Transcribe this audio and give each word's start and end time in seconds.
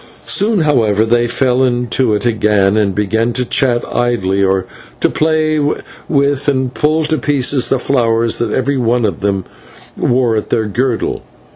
Soon, 0.25 0.61
however, 0.61 1.05
they 1.05 1.27
fell 1.27 1.61
into 1.63 2.15
it 2.15 2.25
again, 2.25 2.75
and 2.75 2.95
began 2.95 3.33
to 3.33 3.45
chat 3.45 3.83
idly, 3.93 4.43
or 4.43 4.65
to 4.99 5.11
play 5.11 5.59
with 6.09 6.47
and 6.47 6.73
pull 6.73 7.03
to 7.05 7.19
pieces 7.19 7.69
the 7.69 7.77
flowers 7.77 8.39
that 8.39 8.51
every 8.51 8.77
one 8.79 9.05
of 9.05 9.19
them 9.19 9.45
wore 9.95 10.35
at 10.35 10.51
her 10.51 10.65
girdle. 10.65 11.21